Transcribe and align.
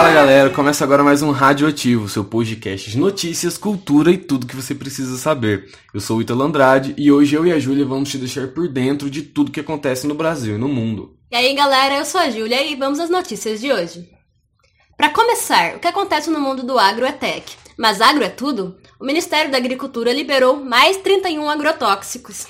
Fala 0.00 0.12
galera, 0.14 0.48
começa 0.48 0.82
agora 0.82 1.04
mais 1.04 1.20
um 1.20 1.30
Radioativo, 1.30 2.08
seu 2.08 2.24
podcast 2.24 2.90
de 2.90 2.96
notícias, 2.96 3.58
cultura 3.58 4.10
e 4.10 4.16
tudo 4.16 4.46
que 4.46 4.56
você 4.56 4.74
precisa 4.74 5.18
saber. 5.18 5.70
Eu 5.92 6.00
sou 6.00 6.16
o 6.16 6.22
Ítalo 6.22 6.42
Andrade 6.42 6.94
e 6.96 7.12
hoje 7.12 7.36
eu 7.36 7.46
e 7.46 7.52
a 7.52 7.58
Júlia 7.58 7.84
vamos 7.84 8.08
te 8.08 8.16
deixar 8.16 8.48
por 8.48 8.66
dentro 8.66 9.10
de 9.10 9.20
tudo 9.20 9.50
que 9.50 9.60
acontece 9.60 10.06
no 10.06 10.14
Brasil 10.14 10.54
e 10.54 10.58
no 10.58 10.68
mundo. 10.68 11.18
E 11.30 11.36
aí 11.36 11.54
galera, 11.54 11.96
eu 11.96 12.06
sou 12.06 12.18
a 12.18 12.30
Júlia 12.30 12.64
e 12.64 12.76
vamos 12.76 12.98
às 12.98 13.10
notícias 13.10 13.60
de 13.60 13.70
hoje. 13.70 14.08
Para 14.96 15.10
começar, 15.10 15.76
o 15.76 15.78
que 15.78 15.88
acontece 15.88 16.30
no 16.30 16.40
mundo 16.40 16.62
do 16.62 16.78
agro 16.78 17.04
é 17.04 17.12
tech. 17.12 17.54
Mas 17.76 18.00
agro 18.00 18.24
é 18.24 18.30
tudo? 18.30 18.78
O 18.98 19.04
Ministério 19.04 19.50
da 19.50 19.58
Agricultura 19.58 20.14
liberou 20.14 20.64
mais 20.64 20.96
31 20.96 21.50
agrotóxicos. 21.50 22.46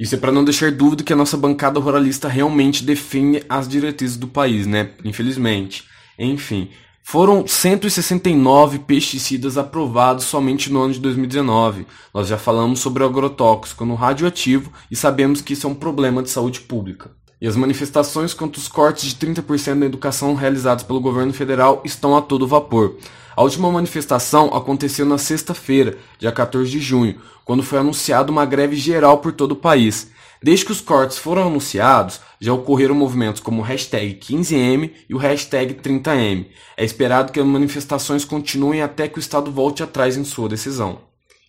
Isso 0.00 0.14
é 0.14 0.18
para 0.18 0.32
não 0.32 0.42
deixar 0.42 0.72
dúvida 0.72 1.04
que 1.04 1.12
a 1.12 1.16
nossa 1.16 1.36
bancada 1.36 1.78
ruralista 1.78 2.28
realmente 2.28 2.82
define 2.82 3.44
as 3.46 3.68
diretrizes 3.68 4.16
do 4.16 4.26
país, 4.26 4.66
né? 4.66 4.92
Infelizmente. 5.04 5.84
Enfim, 6.18 6.70
foram 7.06 7.46
169 7.46 8.78
pesticidas 8.78 9.58
aprovados 9.58 10.24
somente 10.24 10.72
no 10.72 10.80
ano 10.80 10.94
de 10.94 11.00
2019. 11.00 11.86
Nós 12.14 12.26
já 12.26 12.38
falamos 12.38 12.80
sobre 12.80 13.02
o 13.02 13.06
agrotóxico 13.06 13.84
no 13.84 13.94
radioativo 13.94 14.72
e 14.90 14.96
sabemos 14.96 15.42
que 15.42 15.52
isso 15.52 15.66
é 15.66 15.70
um 15.70 15.74
problema 15.74 16.22
de 16.22 16.30
saúde 16.30 16.62
pública. 16.62 17.10
E 17.38 17.46
as 17.46 17.56
manifestações 17.56 18.32
contra 18.32 18.58
os 18.58 18.68
cortes 18.68 19.10
de 19.10 19.16
30% 19.16 19.80
da 19.80 19.86
educação 19.86 20.34
realizados 20.34 20.82
pelo 20.82 20.98
governo 20.98 21.34
federal 21.34 21.82
estão 21.84 22.16
a 22.16 22.22
todo 22.22 22.46
vapor. 22.46 22.96
A 23.36 23.42
última 23.42 23.70
manifestação 23.70 24.54
aconteceu 24.54 25.04
na 25.04 25.18
sexta-feira, 25.18 25.98
dia 26.18 26.32
14 26.32 26.70
de 26.70 26.80
junho, 26.80 27.20
quando 27.44 27.62
foi 27.62 27.80
anunciada 27.80 28.32
uma 28.32 28.46
greve 28.46 28.76
geral 28.76 29.18
por 29.18 29.30
todo 29.30 29.52
o 29.52 29.56
país. 29.56 30.10
Desde 30.42 30.66
que 30.66 30.72
os 30.72 30.80
cortes 30.80 31.18
foram 31.18 31.46
anunciados, 31.46 32.20
já 32.40 32.52
ocorreram 32.52 32.94
movimentos 32.94 33.40
como 33.40 33.62
o 33.62 33.64
hashtag 33.64 34.14
15M 34.14 34.90
e 35.08 35.14
o 35.14 35.18
hashtag 35.18 35.74
30M. 35.74 36.46
É 36.76 36.84
esperado 36.84 37.32
que 37.32 37.40
as 37.40 37.46
manifestações 37.46 38.24
continuem 38.24 38.82
até 38.82 39.08
que 39.08 39.18
o 39.18 39.20
Estado 39.20 39.50
volte 39.50 39.82
atrás 39.82 40.16
em 40.16 40.24
sua 40.24 40.48
decisão. 40.48 40.98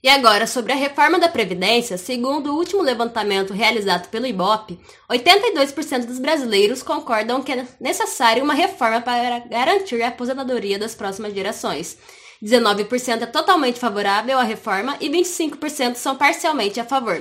E 0.05 0.07
agora, 0.07 0.45
sobre 0.45 0.71
a 0.71 0.75
reforma 0.75 1.17
da 1.17 1.27
Previdência, 1.27 1.97
segundo 1.97 2.51
o 2.51 2.57
último 2.57 2.83
levantamento 2.83 3.53
realizado 3.53 4.07
pelo 4.09 4.27
IBOP, 4.27 4.79
82% 5.09 6.05
dos 6.05 6.19
brasileiros 6.19 6.83
concordam 6.83 7.41
que 7.41 7.51
é 7.51 7.65
necessária 7.81 8.43
uma 8.43 8.53
reforma 8.53 9.01
para 9.01 9.39
garantir 9.39 10.03
a 10.03 10.09
aposentadoria 10.09 10.77
das 10.77 10.93
próximas 10.93 11.33
gerações. 11.33 11.97
19% 12.43 13.23
é 13.23 13.25
totalmente 13.25 13.79
favorável 13.79 14.37
à 14.37 14.43
reforma 14.43 14.95
e 15.01 15.09
25% 15.09 15.95
são 15.95 16.15
parcialmente 16.15 16.79
a 16.79 16.85
favor. 16.85 17.19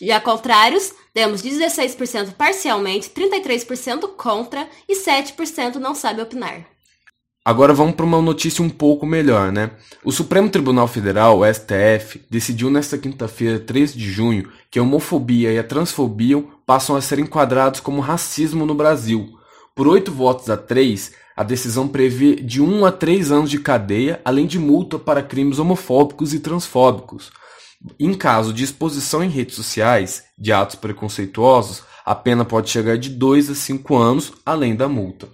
Já 0.00 0.20
contrários, 0.20 0.92
temos 1.12 1.42
16% 1.42 2.34
parcialmente, 2.34 3.10
33% 3.10 4.08
contra 4.16 4.68
e 4.88 4.96
7% 4.96 5.76
não 5.76 5.94
sabe 5.94 6.22
opinar. 6.22 6.66
Agora 7.44 7.74
vamos 7.74 7.96
para 7.96 8.06
uma 8.06 8.22
notícia 8.22 8.62
um 8.62 8.70
pouco 8.70 9.04
melhor, 9.04 9.50
né? 9.50 9.72
O 10.04 10.12
Supremo 10.12 10.48
Tribunal 10.48 10.86
Federal, 10.86 11.40
o 11.40 11.44
STF, 11.44 12.22
decidiu 12.30 12.70
nesta 12.70 12.96
quinta-feira, 12.96 13.58
3 13.58 13.92
de 13.92 14.08
junho, 14.08 14.48
que 14.70 14.78
a 14.78 14.82
homofobia 14.82 15.52
e 15.52 15.58
a 15.58 15.64
transfobia 15.64 16.42
passam 16.64 16.94
a 16.94 17.00
ser 17.00 17.18
enquadrados 17.18 17.80
como 17.80 18.00
racismo 18.00 18.64
no 18.64 18.76
Brasil. 18.76 19.28
Por 19.74 19.88
oito 19.88 20.12
votos 20.12 20.48
a 20.48 20.56
três, 20.56 21.12
a 21.34 21.42
decisão 21.42 21.88
prevê 21.88 22.36
de 22.36 22.62
um 22.62 22.84
a 22.84 22.92
três 22.92 23.32
anos 23.32 23.50
de 23.50 23.58
cadeia, 23.58 24.20
além 24.24 24.46
de 24.46 24.60
multa 24.60 24.96
para 24.96 25.22
crimes 25.22 25.58
homofóbicos 25.58 26.32
e 26.32 26.38
transfóbicos. 26.38 27.32
Em 27.98 28.14
caso 28.14 28.52
de 28.52 28.64
exposição 28.64 29.22
em 29.22 29.28
redes 29.28 29.56
sociais 29.56 30.24
de 30.38 30.52
atos 30.52 30.76
preconceituosos, 30.76 31.82
a 32.04 32.14
pena 32.14 32.44
pode 32.44 32.70
chegar 32.70 32.96
de 32.96 33.08
dois 33.08 33.50
a 33.50 33.54
cinco 33.54 33.96
anos, 33.96 34.32
além 34.44 34.74
da 34.74 34.88
multa. 34.88 35.28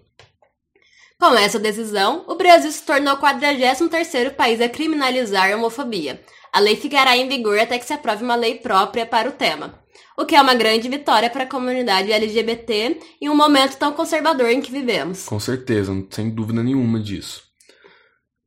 Com 1.20 1.34
essa 1.34 1.58
decisão, 1.58 2.24
o 2.28 2.36
Brasil 2.36 2.70
se 2.70 2.82
tornou 2.82 3.14
o 3.14 3.20
43º 3.20 4.34
país 4.34 4.60
a 4.60 4.68
criminalizar 4.68 5.50
a 5.50 5.56
homofobia. 5.56 6.20
A 6.52 6.60
lei 6.60 6.76
ficará 6.76 7.16
em 7.16 7.28
vigor 7.28 7.58
até 7.58 7.78
que 7.78 7.84
se 7.84 7.92
aprove 7.92 8.24
uma 8.24 8.36
lei 8.36 8.54
própria 8.54 9.04
para 9.04 9.28
o 9.28 9.32
tema, 9.32 9.74
o 10.16 10.24
que 10.24 10.36
é 10.36 10.40
uma 10.40 10.54
grande 10.54 10.88
vitória 10.88 11.28
para 11.28 11.42
a 11.42 11.48
comunidade 11.48 12.12
LGBT 12.12 12.98
em 13.20 13.28
um 13.28 13.36
momento 13.36 13.76
tão 13.76 13.92
conservador 13.92 14.48
em 14.48 14.60
que 14.60 14.70
vivemos. 14.70 15.26
Com 15.26 15.40
certeza, 15.40 15.92
sem 16.10 16.30
dúvida 16.30 16.62
nenhuma 16.62 17.00
disso. 17.00 17.42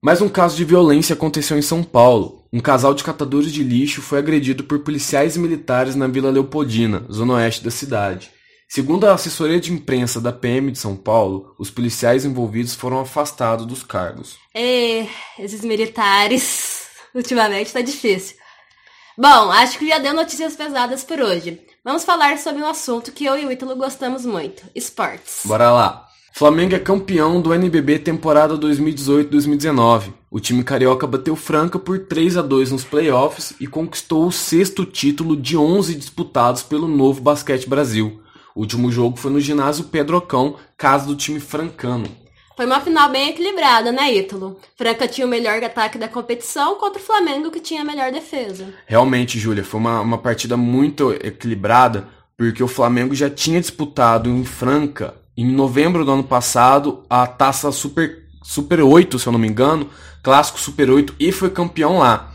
Mais 0.02 0.22
um 0.22 0.30
caso 0.30 0.56
de 0.56 0.66
violência 0.66 1.14
aconteceu 1.14 1.58
em 1.58 1.62
São 1.62 1.84
Paulo. 1.84 2.41
Um 2.54 2.60
casal 2.60 2.94
de 2.94 3.04
catadores 3.04 3.52
de 3.52 3.64
lixo 3.64 4.02
foi 4.02 4.20
agredido 4.20 4.66
por 4.66 4.80
policiais 4.80 5.38
e 5.38 5.40
militares 5.40 5.96
na 5.96 6.06
Vila 6.08 6.30
Leopoldina, 6.30 7.06
zona 7.10 7.36
oeste 7.36 7.64
da 7.64 7.72
cidade. 7.72 8.30
Segundo 8.68 9.06
a 9.06 9.14
assessoria 9.14 9.60
de 9.60 9.72
imprensa 9.72 10.20
da 10.20 10.34
PM 10.34 10.70
de 10.70 10.78
São 10.78 10.98
Paulo, 10.98 11.56
os 11.58 11.72
policiais 11.72 12.26
envolvidos 12.26 12.76
foram 12.76 13.00
afastados 13.00 13.66
dos 13.66 13.84
cargos. 13.84 14.38
E 14.54 15.08
esses 15.40 15.62
militares, 15.62 16.88
ultimamente 17.16 17.72
tá 17.72 17.80
difícil. 17.80 18.36
Bom, 19.18 19.52
acho 19.52 19.80
que 19.80 19.88
já 19.88 20.00
deu 20.00 20.14
notícias 20.14 20.56
pesadas 20.56 21.06
por 21.06 21.22
hoje. 21.22 21.62
Vamos 21.86 22.04
falar 22.04 22.38
sobre 22.38 22.62
um 22.62 22.68
assunto 22.68 23.14
que 23.14 23.26
eu 23.26 23.38
e 23.38 23.46
o 23.46 23.52
Ítalo 23.52 23.78
gostamos 23.78 24.26
muito: 24.26 24.64
esportes. 24.76 25.42
Bora 25.46 25.72
lá! 25.72 26.11
Flamengo 26.34 26.74
é 26.74 26.80
campeão 26.80 27.42
do 27.42 27.54
NBB 27.54 28.00
temporada 28.00 28.58
2018-2019. 28.58 30.14
O 30.30 30.40
time 30.40 30.64
carioca 30.64 31.06
bateu 31.06 31.36
Franca 31.36 31.78
por 31.78 32.00
3 32.00 32.38
a 32.38 32.42
2 32.42 32.72
nos 32.72 32.84
playoffs 32.84 33.54
e 33.60 33.68
conquistou 33.68 34.26
o 34.26 34.32
sexto 34.32 34.86
título 34.86 35.36
de 35.36 35.58
11 35.58 35.94
disputados 35.94 36.64
pelo 36.64 36.88
Novo 36.88 37.22
Basquete 37.22 37.68
Brasil. 37.68 38.22
O 38.56 38.62
último 38.62 38.92
jogo 38.92 39.18
foi 39.18 39.30
no 39.30 39.40
ginásio 39.40 39.86
Pedrocão, 39.86 40.56
casa 40.78 41.06
do 41.06 41.16
time 41.16 41.40
francano. 41.40 42.08
Foi 42.56 42.66
uma 42.66 42.82
final 42.82 43.10
bem 43.10 43.30
equilibrada, 43.30 43.92
né, 43.92 44.14
Ítalo? 44.14 44.60
Franca 44.76 45.08
tinha 45.08 45.28
o 45.28 45.30
melhor 45.30 45.64
ataque 45.64 45.98
da 45.98 46.08
competição 46.08 46.76
contra 46.76 47.02
o 47.02 47.06
Flamengo, 47.06 47.52
que 47.52 47.60
tinha 47.60 47.82
a 47.82 47.86
melhor 47.86 48.12
defesa. 48.12 48.74
Realmente, 48.88 49.38
Júlia, 49.38 49.64
foi 49.64 49.80
uma, 49.80 50.02
uma 50.02 50.18
partida 50.18 50.56
muito 50.58 51.12
equilibrada, 51.12 52.08
porque 52.38 52.64
o 52.64 52.68
Flamengo 52.68 53.14
já 53.14 53.30
tinha 53.30 53.60
disputado 53.60 54.30
em 54.30 54.44
Franca, 54.44 55.21
em 55.42 55.52
novembro 55.52 56.04
do 56.06 56.12
ano 56.12 56.24
passado, 56.24 57.04
a 57.10 57.26
taça 57.26 57.72
Super, 57.72 58.26
Super 58.44 58.82
8, 58.82 59.20
se 59.20 59.28
eu 59.28 59.34
não 59.34 59.40
me 59.40 59.48
engano, 59.48 59.90
clássico 60.22 60.60
Super 60.60 60.90
8, 60.90 61.16
e 61.20 61.32
foi 61.32 61.50
campeão 61.50 62.00
lá. 62.00 62.32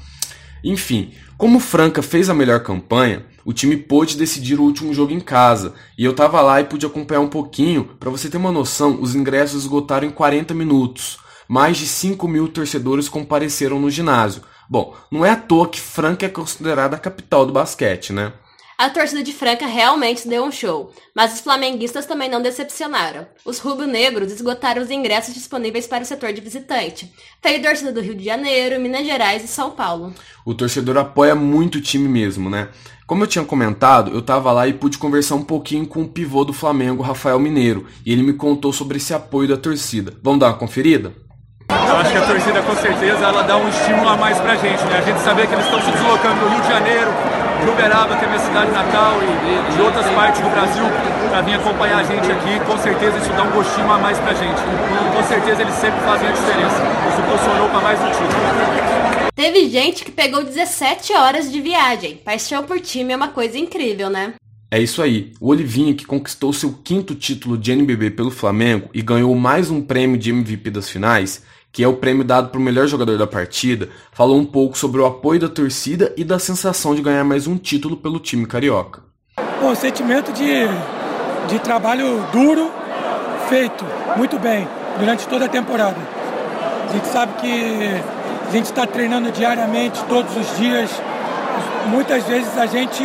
Enfim, 0.65 1.13
como 1.39 1.61
Franca 1.61 2.03
fez 2.03 2.31
a 2.31 2.35
melhor 2.35 2.61
campanha, 2.61 3.25
o 3.45 3.53
time 3.53 3.77
pôde 3.77 4.17
decidir 4.17 4.59
o 4.59 4.65
último 4.65 4.93
jogo 4.93 5.13
em 5.13 5.21
casa. 5.21 5.75
E 5.97 6.05
eu 6.05 6.13
tava 6.13 6.41
lá 6.41 6.61
e 6.61 6.65
pude 6.65 6.85
acompanhar 6.85 7.21
um 7.21 7.29
pouquinho. 7.29 7.85
Para 8.01 8.11
você 8.11 8.29
ter 8.29 8.39
uma 8.39 8.51
noção, 8.51 8.99
os 9.01 9.15
ingressos 9.15 9.63
esgotaram 9.63 10.07
em 10.07 10.11
40 10.11 10.53
minutos. 10.53 11.19
Mais 11.47 11.77
de 11.77 11.87
5 11.87 12.27
mil 12.27 12.49
torcedores 12.49 13.09
compareceram 13.09 13.79
no 13.79 13.89
ginásio. 13.89 14.43
Bom, 14.69 14.97
não 15.13 15.25
é 15.25 15.31
à 15.31 15.37
toa 15.37 15.69
que 15.69 15.81
Franca 15.81 16.27
é 16.27 16.29
considerada 16.29 16.97
a 16.97 16.99
capital 16.99 17.47
do 17.47 17.53
basquete, 17.53 18.13
né? 18.13 18.33
A 18.79 18.91
torcida 18.91 19.23
de 19.23 19.33
Franca 19.33 19.67
realmente 19.67 20.29
deu 20.29 20.45
um 20.45 20.53
show, 20.53 20.93
mas 21.15 21.33
os 21.33 21.41
flamenguistas 21.41 22.05
também 22.05 22.29
não 22.29 22.43
decepcionaram. 22.43 23.27
Os 23.43 23.59
rubro-negros 23.59 24.31
esgotaram 24.31 24.83
os 24.83 24.91
ingressos 24.91 25.33
disponíveis 25.33 25.87
para 25.87 26.03
o 26.03 26.07
setor 26.07 26.31
de 26.35 26.43
visitante. 26.43 27.11
Veio 27.43 27.63
torcida 27.63 27.91
do 27.91 28.03
Rio 28.03 28.15
de 28.15 28.25
Janeiro, 28.25 28.79
Minas 28.79 29.07
Gerais 29.07 29.43
e 29.43 29.49
São 29.49 29.71
Paulo. 29.71 30.13
O 30.45 30.53
torcedor 30.53 30.99
apoia 30.99 31.35
muito 31.35 31.77
o 31.79 31.81
time 31.81 32.07
mesmo, 32.07 32.51
né? 32.51 32.69
Como 33.07 33.23
eu 33.23 33.27
tinha 33.27 33.47
comentado, 33.47 34.11
eu 34.11 34.19
estava 34.19 34.53
lá 34.53 34.69
e 34.69 34.75
pude 34.75 34.99
conversar 34.99 35.37
um 35.37 35.43
pouquinho 35.43 35.87
com 35.87 36.03
o 36.03 36.09
pivô 36.09 36.45
do 36.45 36.53
Flamengo, 36.53 37.03
Rafael 37.03 37.39
Mineiro, 37.39 37.87
e 38.05 38.13
ele 38.13 38.23
me 38.23 38.35
contou 38.35 38.75
sobre 38.75 38.99
esse 38.99 39.15
apoio 39.15 39.49
da 39.49 39.57
torcida. 39.57 40.13
Vamos 40.23 40.41
dar 40.41 40.49
uma 40.49 40.59
conferida? 40.59 41.15
Eu 41.71 41.97
acho 41.97 42.13
que 42.13 42.19
a 42.19 42.27
torcida, 42.27 42.63
com 42.63 42.77
certeza, 42.77 43.25
ela 43.25 43.43
dá 43.43 43.57
um 43.57 43.69
estímulo 43.69 44.09
a 44.09 44.17
mais 44.19 44.39
pra 44.39 44.55
gente, 44.57 44.85
né? 44.85 44.99
A 44.99 45.03
gente 45.03 45.21
saber 45.21 45.47
que 45.47 45.55
eles 45.55 45.65
estão 45.65 45.81
se 45.81 45.91
deslocando 45.91 46.41
do 46.41 46.49
Rio 46.49 46.61
de 46.61 46.69
Janeiro, 46.69 47.11
de 47.63 47.71
Uberaba, 47.71 48.17
que 48.17 48.25
é 48.25 48.29
minha 48.29 48.39
cidade 48.39 48.71
natal, 48.71 49.19
e 49.23 49.75
de 49.75 49.83
outras 49.83 50.07
partes 50.11 50.41
do 50.41 50.51
Brasil, 50.51 50.85
para 51.31 51.43
vir 51.43 51.55
acompanhar 51.55 51.99
a 51.99 52.03
gente 52.03 52.31
aqui, 52.31 52.61
com 52.67 52.79
certeza 52.79 53.19
isso 53.19 53.31
dá 53.31 53.43
um 53.43 53.51
gostinho 53.51 53.91
a 53.91 53.99
mais 53.99 54.19
pra 54.19 54.35
gente. 54.35 54.61
E 54.61 55.17
com 55.17 55.23
certeza 55.23 55.63
eles 55.63 55.75
sempre 55.75 56.01
fazem 56.01 56.29
a 56.29 56.33
diferença. 56.33 56.83
Isso 57.09 57.23
funcionou 57.23 57.69
para 57.69 57.81
mais 57.81 58.01
um 58.01 58.11
título. 58.11 59.27
Teve 59.35 59.69
gente 59.69 60.05
que 60.05 60.11
pegou 60.11 60.43
17 60.43 61.13
horas 61.13 61.53
de 61.53 61.61
viagem. 61.61 62.17
Paixão 62.17 62.65
por 62.65 62.81
time 62.81 63.13
é 63.13 63.17
uma 63.17 63.29
coisa 63.29 63.59
incrível, 63.59 64.09
né? 64.09 64.35
É 64.71 64.81
isso 64.81 65.01
aí. 65.01 65.33
O 65.41 65.51
Olivinha, 65.51 65.95
que 65.95 66.05
conquistou 66.05 66.53
seu 66.53 66.73
quinto 66.73 67.15
título 67.15 67.57
de 67.57 67.71
NBB 67.71 68.11
pelo 68.11 68.31
Flamengo 68.31 68.89
e 68.93 69.01
ganhou 69.01 69.35
mais 69.35 69.71
um 69.71 69.81
prêmio 69.81 70.19
de 70.19 70.31
MVP 70.31 70.71
das 70.71 70.91
finais, 70.91 71.43
que 71.73 71.85
é 71.85 71.89
o 71.89 71.97
prêmio 71.97 72.25
dado 72.25 72.49
para 72.49 72.59
o 72.59 72.63
melhor 72.63 72.87
jogador 72.87 73.19
da 73.19 73.27
partida, 73.27 73.89
falou 74.13 74.39
um 74.39 74.45
pouco 74.45 74.79
sobre 74.79 75.01
o 75.01 75.07
apoio 75.07 75.41
da 75.41 75.49
torcida 75.49 76.13
e 76.17 76.25
da 76.25 76.39
sensação 76.39 76.95
de 76.95 77.03
ganhar 77.03 77.25
mais 77.25 77.47
um 77.47 77.57
título 77.57 77.97
pelo 77.97 78.19
time 78.19 78.47
carioca. 78.47 79.03
Bom, 79.61 79.75
sentimento 79.75 80.33
de, 80.33 80.67
de 81.49 81.59
trabalho 81.59 82.25
duro, 82.33 82.71
feito 83.49 83.85
muito 84.17 84.39
bem 84.39 84.67
durante 84.99 85.27
toda 85.29 85.45
a 85.45 85.49
temporada. 85.49 85.97
A 86.89 86.93
gente 86.93 87.07
sabe 87.09 87.33
que 87.41 88.17
a 88.49 88.51
gente 88.51 88.67
está 88.67 88.87
treinando 88.87 89.31
diariamente, 89.33 90.03
todos 90.05 90.35
os 90.37 90.57
dias. 90.57 90.91
Muitas 91.87 92.25
vezes 92.25 92.57
a 92.57 92.67
gente 92.67 93.03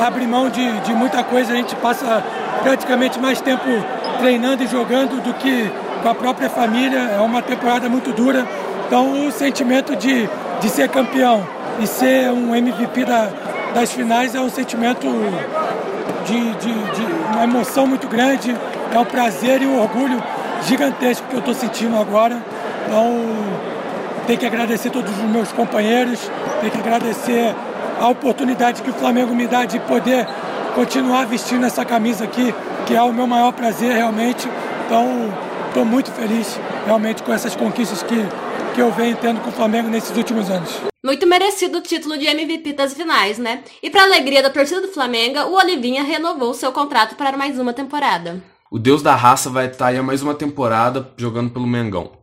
abre 0.00 0.26
mão 0.26 0.48
de, 0.48 0.80
de 0.80 0.94
muita 0.94 1.22
coisa, 1.24 1.52
a 1.52 1.56
gente 1.56 1.74
passa 1.76 2.24
praticamente 2.62 3.18
mais 3.18 3.40
tempo 3.40 3.64
treinando 4.18 4.62
e 4.62 4.66
jogando 4.66 5.22
do 5.22 5.34
que 5.34 5.70
com 6.02 6.08
a 6.08 6.14
própria 6.14 6.50
família. 6.50 6.98
É 6.98 7.20
uma 7.20 7.40
temporada 7.40 7.88
muito 7.88 8.12
dura. 8.12 8.46
Então 8.86 9.26
o 9.26 9.32
sentimento 9.32 9.96
de, 9.96 10.28
de 10.60 10.68
ser 10.68 10.88
campeão 10.88 11.46
e 11.78 11.86
ser 11.86 12.30
um 12.30 12.54
MVP 12.54 13.04
da, 13.04 13.30
das 13.74 13.92
finais 13.92 14.34
é 14.34 14.40
um 14.40 14.50
sentimento 14.50 15.06
de, 16.26 16.54
de, 16.56 16.72
de 16.72 17.12
uma 17.32 17.44
emoção 17.44 17.86
muito 17.86 18.08
grande. 18.08 18.54
É 18.92 18.98
um 18.98 19.04
prazer 19.04 19.62
e 19.62 19.66
um 19.66 19.80
orgulho 19.80 20.22
gigantesco 20.66 21.26
que 21.28 21.34
eu 21.34 21.40
estou 21.40 21.54
sentindo 21.54 21.96
agora. 21.96 22.42
Então 22.86 23.16
tem 24.26 24.36
que 24.36 24.46
agradecer 24.46 24.90
todos 24.90 25.10
os 25.10 25.24
meus 25.24 25.50
companheiros, 25.52 26.30
tem 26.60 26.70
que 26.70 26.78
agradecer 26.78 27.54
a 28.00 28.08
oportunidade 28.08 28.82
que 28.82 28.90
o 28.90 28.94
Flamengo 28.94 29.34
me 29.34 29.46
dá 29.46 29.64
de 29.64 29.78
poder 29.80 30.26
continuar 30.74 31.26
vestindo 31.26 31.66
essa 31.66 31.84
camisa 31.84 32.24
aqui, 32.24 32.54
que 32.86 32.94
é 32.94 33.02
o 33.02 33.12
meu 33.12 33.26
maior 33.26 33.52
prazer 33.52 33.94
realmente. 33.94 34.48
Então, 34.86 35.32
estou 35.72 35.84
muito 35.86 36.12
feliz 36.12 36.60
realmente 36.84 37.22
com 37.22 37.32
essas 37.32 37.56
conquistas 37.56 38.02
que, 38.02 38.16
que 38.74 38.80
eu 38.80 38.92
venho 38.92 39.16
tendo 39.16 39.40
com 39.40 39.48
o 39.48 39.52
Flamengo 39.52 39.88
nesses 39.88 40.14
últimos 40.14 40.50
anos. 40.50 40.70
Muito 41.02 41.26
merecido 41.26 41.78
o 41.78 41.80
título 41.80 42.18
de 42.18 42.26
MVP 42.26 42.74
das 42.74 42.92
finais, 42.92 43.38
né? 43.38 43.64
E 43.82 43.88
para 43.88 44.02
alegria 44.02 44.42
da 44.42 44.50
torcida 44.50 44.82
do 44.82 44.88
Flamengo, 44.88 45.40
o 45.40 45.56
Olivinha 45.56 46.02
renovou 46.02 46.52
seu 46.52 46.70
contrato 46.72 47.16
para 47.16 47.36
mais 47.38 47.58
uma 47.58 47.72
temporada. 47.72 48.42
O 48.70 48.78
Deus 48.78 49.02
da 49.02 49.14
Raça 49.14 49.48
vai 49.48 49.66
estar 49.66 49.86
aí 49.86 49.96
a 49.96 50.02
mais 50.02 50.22
uma 50.22 50.34
temporada 50.34 51.10
jogando 51.16 51.50
pelo 51.50 51.66
Mengão. 51.66 52.21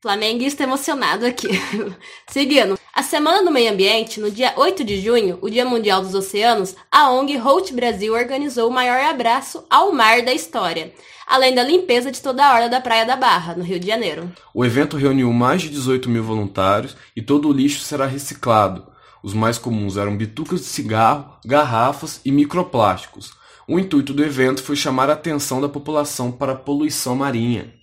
Flamenguista 0.00 0.62
emocionado 0.62 1.26
aqui. 1.26 1.48
Seguindo, 2.30 2.78
a 2.94 3.02
Semana 3.02 3.42
do 3.42 3.50
Meio 3.50 3.72
Ambiente, 3.72 4.20
no 4.20 4.30
dia 4.30 4.52
8 4.56 4.84
de 4.84 5.00
junho, 5.00 5.40
o 5.42 5.50
Dia 5.50 5.64
Mundial 5.64 6.00
dos 6.00 6.14
Oceanos, 6.14 6.76
a 6.88 7.10
ONG 7.10 7.36
Holt 7.36 7.72
Brasil 7.72 8.14
organizou 8.14 8.70
o 8.70 8.72
maior 8.72 9.00
abraço 9.00 9.64
ao 9.68 9.92
mar 9.92 10.22
da 10.22 10.32
história, 10.32 10.94
além 11.26 11.52
da 11.52 11.64
limpeza 11.64 12.12
de 12.12 12.22
toda 12.22 12.46
a 12.46 12.54
orla 12.54 12.68
da 12.68 12.80
Praia 12.80 13.04
da 13.04 13.16
Barra, 13.16 13.56
no 13.56 13.64
Rio 13.64 13.80
de 13.80 13.88
Janeiro. 13.88 14.30
O 14.54 14.64
evento 14.64 14.96
reuniu 14.96 15.32
mais 15.32 15.62
de 15.62 15.68
18 15.70 16.08
mil 16.08 16.22
voluntários 16.22 16.96
e 17.16 17.20
todo 17.20 17.48
o 17.48 17.52
lixo 17.52 17.80
será 17.80 18.06
reciclado. 18.06 18.86
Os 19.20 19.34
mais 19.34 19.58
comuns 19.58 19.96
eram 19.96 20.16
bitucas 20.16 20.60
de 20.60 20.66
cigarro, 20.66 21.38
garrafas 21.44 22.20
e 22.24 22.30
microplásticos. 22.30 23.32
O 23.66 23.80
intuito 23.80 24.14
do 24.14 24.24
evento 24.24 24.62
foi 24.62 24.76
chamar 24.76 25.10
a 25.10 25.14
atenção 25.14 25.60
da 25.60 25.68
população 25.68 26.30
para 26.30 26.52
a 26.52 26.56
poluição 26.56 27.16
marinha. 27.16 27.77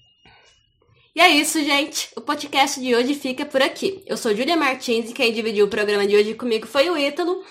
E 1.15 1.21
é 1.21 1.29
isso, 1.29 1.63
gente. 1.63 2.09
O 2.13 2.19
podcast 2.19 2.77
de 2.77 2.93
hoje 2.93 3.15
fica 3.15 3.45
por 3.45 3.61
aqui. 3.61 4.03
Eu 4.05 4.17
sou 4.17 4.35
Júlia 4.35 4.57
Martins 4.57 5.09
e 5.09 5.13
quem 5.13 5.31
dividiu 5.31 5.65
o 5.65 5.69
programa 5.69 6.05
de 6.05 6.13
hoje 6.13 6.33
comigo 6.33 6.67
foi 6.67 6.89
o 6.89 6.97
Ítalo. 6.97 7.41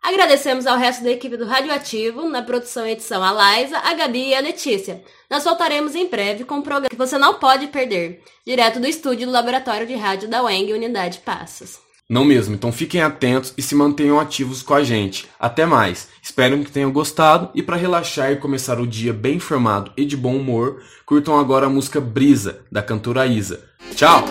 Agradecemos 0.00 0.68
ao 0.68 0.78
resto 0.78 1.02
da 1.02 1.10
equipe 1.10 1.36
do 1.36 1.44
Radioativo, 1.44 2.28
na 2.28 2.42
produção 2.42 2.86
e 2.86 2.92
edição 2.92 3.20
a 3.20 3.32
Laisa, 3.32 3.76
a 3.78 3.92
Gabi 3.94 4.28
e 4.28 4.34
a 4.36 4.40
Letícia. 4.40 5.02
Nós 5.28 5.42
voltaremos 5.42 5.96
em 5.96 6.06
breve 6.06 6.44
com 6.44 6.54
um 6.54 6.62
programa 6.62 6.90
que 6.90 6.96
você 6.96 7.18
não 7.18 7.40
pode 7.40 7.66
perder, 7.66 8.22
direto 8.46 8.78
do 8.78 8.86
estúdio 8.86 9.26
do 9.26 9.32
Laboratório 9.32 9.84
de 9.84 9.96
Rádio 9.96 10.28
da 10.28 10.40
UENG 10.44 10.72
Unidade 10.72 11.18
Passos. 11.18 11.80
Não 12.08 12.24
mesmo, 12.24 12.54
então 12.54 12.70
fiquem 12.70 13.00
atentos 13.00 13.54
e 13.56 13.62
se 13.62 13.74
mantenham 13.74 14.20
ativos 14.20 14.62
com 14.62 14.74
a 14.74 14.82
gente. 14.82 15.28
Até 15.38 15.64
mais. 15.64 16.08
Espero 16.22 16.62
que 16.62 16.70
tenham 16.70 16.92
gostado 16.92 17.50
e 17.54 17.62
para 17.62 17.76
relaxar 17.76 18.32
e 18.32 18.36
começar 18.36 18.78
o 18.80 18.86
dia 18.86 19.12
bem 19.12 19.36
informado 19.36 19.92
e 19.96 20.04
de 20.04 20.16
bom 20.16 20.36
humor, 20.36 20.82
curtam 21.06 21.38
agora 21.38 21.66
a 21.66 21.70
música 21.70 22.00
Brisa 22.00 22.60
da 22.70 22.82
cantora 22.82 23.26
Isa. 23.26 23.64
Tchau. 23.94 24.24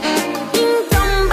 Então, 0.85 1.27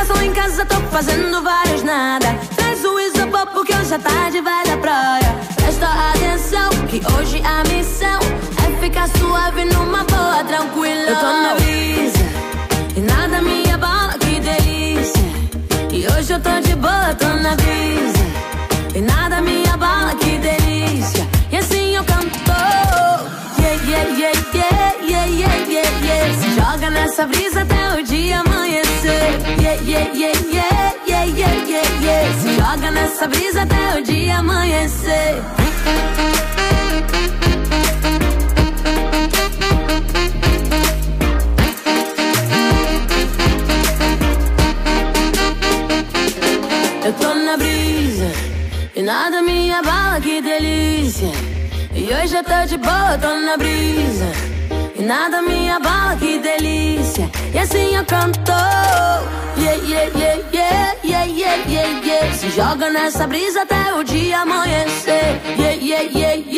eu 16.39 16.43
tô 16.43 16.61
de 16.61 16.75
boa, 16.77 17.15
tô 17.19 17.27
na 17.27 17.55
brisa. 17.57 18.25
E 18.95 19.01
nada 19.01 19.41
me 19.41 19.65
abala, 19.69 20.15
que 20.15 20.39
delícia. 20.39 21.27
E 21.51 21.57
assim 21.57 21.97
eu 21.97 22.05
canto. 22.05 22.29
Yeah, 23.61 23.85
yeah, 23.85 24.09
yeah, 24.19 24.33
yeah, 24.55 24.95
yeah, 25.03 25.27
yeah, 25.27 25.57
yeah, 25.69 26.05
yeah. 26.05 26.35
Se 26.41 26.49
joga 26.55 26.91
nessa 26.91 27.27
brisa 27.27 27.63
até 27.63 27.95
o 27.99 28.03
dia 28.05 28.41
amanhecer. 28.41 29.41
Yeah, 29.61 29.81
yeah, 29.83 30.11
yeah, 30.15 30.33
yeah, 30.53 30.95
yeah, 31.07 31.25
yeah, 31.25 31.55
yeah, 31.67 32.03
yeah. 32.03 32.35
Se 32.41 32.55
joga 32.55 32.91
nessa 32.91 33.27
brisa 33.27 33.63
até 33.63 33.99
o 33.99 34.03
dia 34.03 34.38
que 50.39 50.43
delícia. 50.43 51.33
E 51.93 52.05
hoje 52.15 52.37
eu 52.37 52.45
tô 52.45 52.67
de 52.67 52.77
boa, 52.79 53.19
tô 53.21 53.35
na 53.41 53.57
brisa. 53.57 54.31
E 54.97 55.03
nada 55.03 55.43
me 55.43 55.69
abala, 55.69 56.17
que 56.17 56.39
delícia. 56.39 57.29
E 57.53 57.59
assim 57.59 57.97
eu 57.97 58.05
canto. 58.05 58.53
Yeah, 59.57 59.75
yeah, 59.85 60.11
yeah, 60.17 60.41
yeah, 60.53 60.95
yeah, 61.03 61.25
yeah, 61.25 61.69
yeah, 61.69 62.07
yeah. 62.07 62.33
Se 62.35 62.51
joga 62.51 62.89
nessa 62.89 63.27
brisa 63.27 63.63
até 63.63 63.93
o 63.95 64.05
dia 64.05 64.43
amanhecer. 64.43 65.41
Yeah, 65.59 65.75
yeah, 65.75 66.03
yeah, 66.03 66.35
yeah. 66.35 66.58